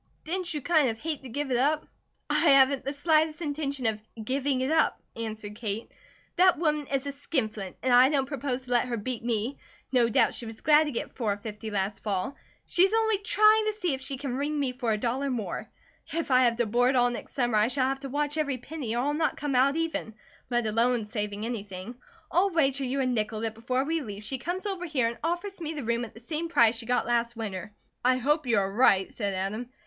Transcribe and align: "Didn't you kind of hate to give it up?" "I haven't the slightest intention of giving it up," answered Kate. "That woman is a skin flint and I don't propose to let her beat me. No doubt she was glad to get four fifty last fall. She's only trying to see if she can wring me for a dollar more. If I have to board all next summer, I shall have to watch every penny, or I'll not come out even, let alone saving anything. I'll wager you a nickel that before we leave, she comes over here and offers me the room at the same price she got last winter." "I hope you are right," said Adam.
"Didn't 0.23 0.51
you 0.51 0.61
kind 0.63 0.89
of 0.89 0.97
hate 0.99 1.21
to 1.21 1.29
give 1.29 1.51
it 1.51 1.57
up?" 1.57 1.85
"I 2.27 2.33
haven't 2.39 2.83
the 2.83 2.91
slightest 2.91 3.39
intention 3.39 3.85
of 3.85 4.01
giving 4.25 4.61
it 4.61 4.71
up," 4.71 4.99
answered 5.15 5.53
Kate. 5.55 5.91
"That 6.37 6.57
woman 6.57 6.87
is 6.87 7.05
a 7.05 7.11
skin 7.11 7.49
flint 7.49 7.75
and 7.83 7.93
I 7.93 8.09
don't 8.09 8.25
propose 8.25 8.63
to 8.63 8.71
let 8.71 8.87
her 8.87 8.97
beat 8.97 9.23
me. 9.23 9.59
No 9.91 10.09
doubt 10.09 10.33
she 10.33 10.47
was 10.47 10.61
glad 10.61 10.85
to 10.85 10.91
get 10.91 11.13
four 11.13 11.37
fifty 11.37 11.69
last 11.69 12.01
fall. 12.01 12.35
She's 12.65 12.91
only 12.91 13.19
trying 13.19 13.65
to 13.65 13.73
see 13.73 13.93
if 13.93 14.01
she 14.01 14.17
can 14.17 14.35
wring 14.37 14.59
me 14.59 14.71
for 14.73 14.91
a 14.91 14.97
dollar 14.97 15.29
more. 15.29 15.69
If 16.11 16.31
I 16.31 16.45
have 16.45 16.55
to 16.55 16.65
board 16.65 16.95
all 16.95 17.11
next 17.11 17.33
summer, 17.33 17.57
I 17.59 17.67
shall 17.67 17.87
have 17.87 17.99
to 17.99 18.09
watch 18.09 18.39
every 18.39 18.57
penny, 18.57 18.95
or 18.95 19.03
I'll 19.03 19.13
not 19.13 19.37
come 19.37 19.53
out 19.53 19.75
even, 19.75 20.15
let 20.49 20.65
alone 20.65 21.05
saving 21.05 21.45
anything. 21.45 21.93
I'll 22.31 22.49
wager 22.49 22.85
you 22.85 23.01
a 23.01 23.05
nickel 23.05 23.41
that 23.41 23.53
before 23.53 23.83
we 23.83 24.01
leave, 24.01 24.23
she 24.23 24.39
comes 24.39 24.65
over 24.65 24.87
here 24.87 25.07
and 25.09 25.19
offers 25.23 25.61
me 25.61 25.73
the 25.73 25.83
room 25.83 26.03
at 26.05 26.15
the 26.15 26.19
same 26.21 26.49
price 26.49 26.75
she 26.75 26.87
got 26.87 27.05
last 27.05 27.35
winter." 27.37 27.71
"I 28.03 28.17
hope 28.17 28.47
you 28.47 28.57
are 28.57 28.71
right," 28.73 29.11
said 29.11 29.35
Adam. 29.35 29.69